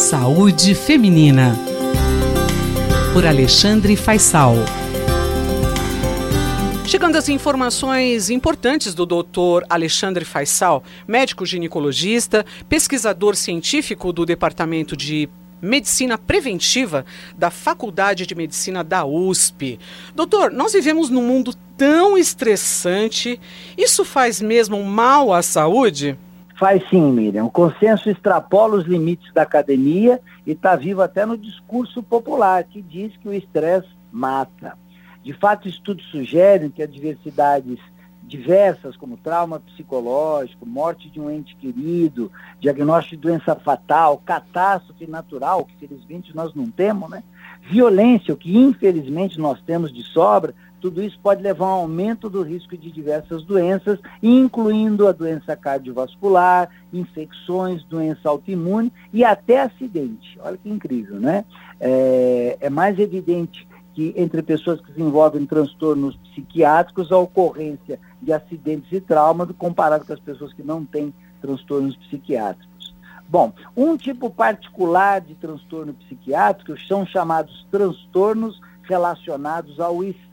[0.00, 1.54] Saúde Feminina.
[3.12, 4.54] Por Alexandre Faisal.
[6.86, 9.62] Chegando as informações importantes do Dr.
[9.68, 15.28] Alexandre Faisal, médico ginecologista, pesquisador científico do Departamento de
[15.60, 17.04] Medicina Preventiva
[17.36, 19.78] da Faculdade de Medicina da USP.
[20.14, 23.38] Doutor, nós vivemos num mundo tão estressante.
[23.76, 26.16] Isso faz mesmo mal à saúde?
[26.60, 27.46] Faz sim, Miriam.
[27.46, 32.82] O consenso extrapola os limites da academia e está vivo até no discurso popular, que
[32.82, 34.76] diz que o estresse mata.
[35.22, 37.78] De fato, estudos sugerem que adversidades
[38.22, 42.30] diversas, como trauma psicológico, morte de um ente querido,
[42.60, 47.22] diagnóstico de doença fatal, catástrofe natural, que felizmente nós não temos, né?
[47.62, 52.30] Violência, o que infelizmente nós temos de sobra, tudo isso pode levar a um aumento
[52.30, 60.38] do risco de diversas doenças, incluindo a doença cardiovascular, infecções, doença autoimune e até acidente.
[60.42, 61.44] Olha que incrível, né?
[61.78, 68.90] É, é mais evidente que entre pessoas que desenvolvem transtornos psiquiátricos a ocorrência de acidentes
[68.92, 72.94] e traumas comparado com as pessoas que não têm transtornos psiquiátricos.
[73.28, 80.29] Bom, um tipo particular de transtorno psiquiátrico são chamados transtornos relacionados ao estresse.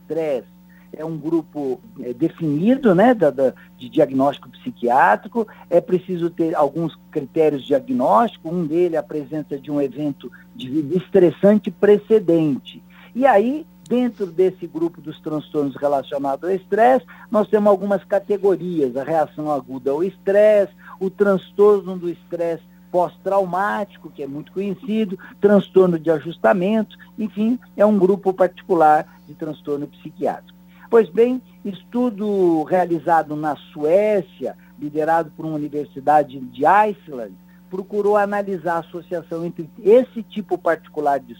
[0.90, 6.98] É um grupo é, definido né, da, da, de diagnóstico psiquiátrico, é preciso ter alguns
[7.10, 12.82] critérios diagnósticos, um dele é a presença de um evento de vida estressante precedente.
[13.14, 19.02] E aí, dentro desse grupo dos transtornos relacionados ao estresse, nós temos algumas categorias, a
[19.02, 26.10] reação aguda ao estresse, o transtorno do estresse pós-traumático, que é muito conhecido, transtorno de
[26.10, 30.58] ajustamento, enfim, é um grupo particular de transtorno psiquiátrico.
[30.90, 37.34] Pois bem, estudo realizado na Suécia, liderado por uma universidade de Iceland,
[37.68, 41.36] procurou analisar a associação entre esse tipo particular de,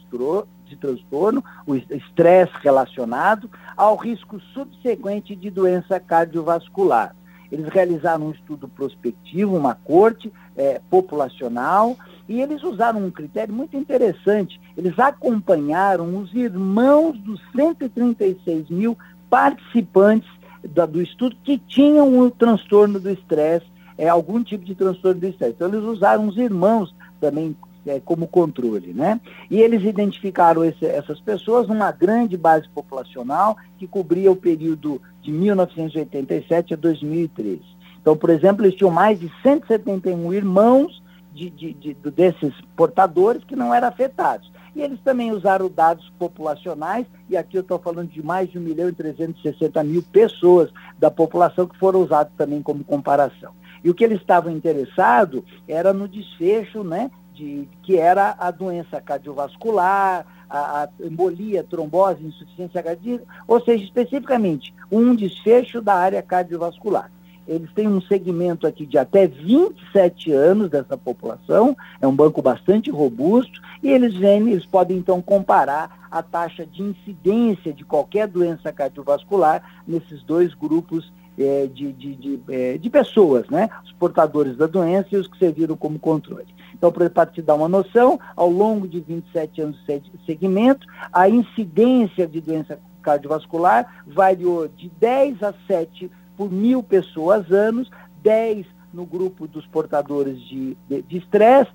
[0.66, 7.16] de transtorno, o estresse relacionado, ao risco subsequente de doença cardiovascular.
[7.50, 11.96] Eles realizaram um estudo prospectivo, uma corte é, populacional,
[12.28, 14.60] e eles usaram um critério muito interessante.
[14.76, 18.98] Eles acompanharam os irmãos dos 136 mil
[19.30, 20.28] participantes
[20.62, 25.26] da, do estudo que tinham o transtorno do estresse, é, algum tipo de transtorno do
[25.26, 25.54] estresse.
[25.54, 29.20] Então, eles usaram os irmãos também é, como controle, né?
[29.50, 35.32] E eles identificaram esse, essas pessoas numa grande base populacional que cobria o período de
[35.32, 37.77] 1987 a 2013.
[38.08, 43.54] Então, por exemplo, eles tinham mais de 171 irmãos de, de, de, desses portadores que
[43.54, 44.50] não eram afetados.
[44.74, 48.62] E eles também usaram dados populacionais, e aqui eu estou falando de mais de 1
[48.62, 53.52] milhão e 360 mil pessoas da população que foram usados também como comparação.
[53.84, 59.02] E o que eles estavam interessados era no desfecho né, de, que era a doença
[59.02, 67.10] cardiovascular, a, a embolia, trombose, insuficiência cardíaca, ou seja, especificamente um desfecho da área cardiovascular.
[67.48, 72.90] Eles têm um segmento aqui de até 27 anos dessa população, é um banco bastante
[72.90, 78.70] robusto, e eles vêm, eles podem então comparar a taxa de incidência de qualquer doença
[78.70, 83.70] cardiovascular nesses dois grupos é, de, de, de, é, de, pessoas, né?
[83.84, 86.48] Os portadores da doença e os que serviram como controle.
[86.74, 92.26] Então, para te dar uma noção, ao longo de 27 anos de segmento, a incidência
[92.26, 97.90] de doença cardiovascular variou de 10 a 7 por mil pessoas anos,
[98.22, 100.76] 10 no grupo dos portadores de
[101.10, 101.70] estresse,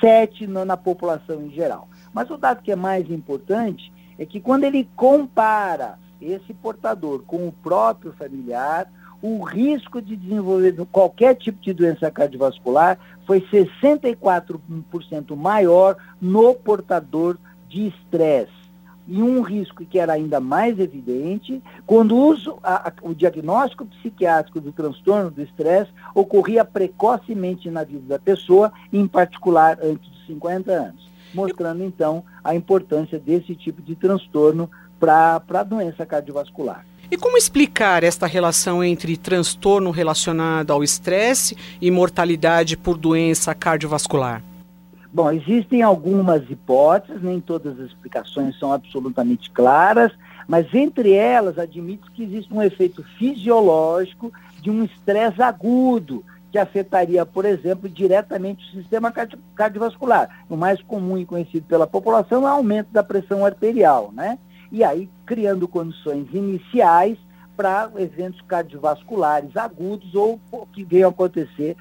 [0.00, 1.88] 7 na, na população em geral.
[2.12, 7.46] Mas o dado que é mais importante é que quando ele compara esse portador com
[7.46, 8.90] o próprio familiar,
[9.20, 17.38] o risco de desenvolver qualquer tipo de doença cardiovascular foi 64% maior no portador
[17.68, 18.65] de estresse.
[19.08, 24.72] E um risco que era ainda mais evidente, quando uso, a, o diagnóstico psiquiátrico do
[24.72, 31.08] transtorno do estresse ocorria precocemente na vida da pessoa, em particular antes dos 50 anos,
[31.32, 34.68] mostrando então a importância desse tipo de transtorno
[34.98, 36.84] para a doença cardiovascular.
[37.08, 44.42] E como explicar esta relação entre transtorno relacionado ao estresse e mortalidade por doença cardiovascular?
[45.16, 50.12] Bom, existem algumas hipóteses, nem todas as explicações são absolutamente claras,
[50.46, 54.30] mas entre elas admite que existe um efeito fisiológico
[54.60, 56.22] de um estresse agudo,
[56.52, 59.10] que afetaria, por exemplo, diretamente o sistema
[59.54, 60.44] cardiovascular.
[60.50, 64.38] O mais comum e conhecido pela população é o aumento da pressão arterial, né?
[64.70, 67.16] e aí criando condições iniciais
[67.56, 70.38] para eventos cardiovasculares agudos ou
[70.74, 71.74] que venham acontecer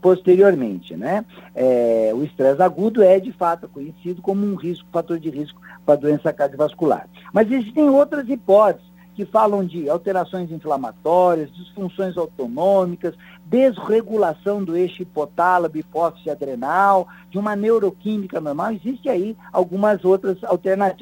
[0.00, 1.24] posteriormente, né?
[1.54, 5.96] É, o estresse agudo é de fato conhecido como um risco, fator de risco para
[5.96, 7.08] doença cardiovascular.
[7.32, 13.14] Mas existem outras hipóteses que falam de alterações inflamatórias, disfunções autonômicas,
[13.44, 18.72] desregulação do eixo hipotálamo, hipófise adrenal, de uma neuroquímica normal.
[18.72, 20.38] Existe aí algumas outras,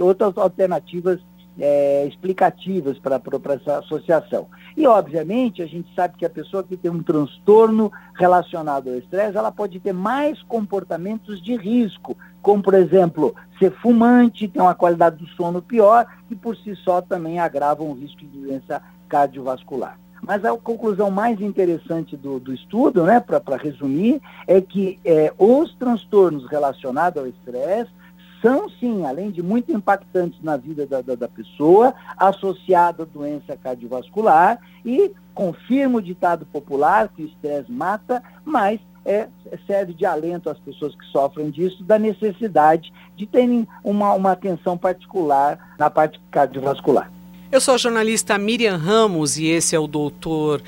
[0.01, 1.21] outras alternativas
[1.59, 3.21] é, explicativas para
[3.55, 4.47] essa associação.
[4.77, 9.37] E, obviamente, a gente sabe que a pessoa que tem um transtorno relacionado ao estresse,
[9.37, 15.17] ela pode ter mais comportamentos de risco, como, por exemplo, ser fumante, ter uma qualidade
[15.17, 19.99] do sono pior, que por si só também agravam o risco de doença cardiovascular.
[20.23, 25.75] Mas a conclusão mais interessante do, do estudo, né, para resumir, é que é, os
[25.77, 27.91] transtornos relacionados ao estresse
[28.41, 33.57] são sim, além de muito impactantes na vida da, da, da pessoa, associado à doença
[33.57, 39.29] cardiovascular e confirma o ditado popular que o estresse mata, mas é,
[39.67, 44.77] serve de alento às pessoas que sofrem disso, da necessidade de terem uma, uma atenção
[44.77, 47.11] particular na parte cardiovascular.
[47.51, 50.63] Eu sou a jornalista Miriam Ramos e esse é o doutor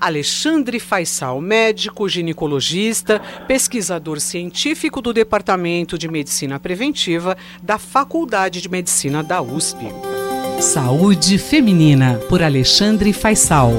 [0.00, 9.22] Alexandre Faisal, médico ginecologista, pesquisador científico do Departamento de Medicina Preventiva da Faculdade de Medicina
[9.22, 9.86] da USP.
[10.60, 13.72] Saúde Feminina, por Alexandre Faisal.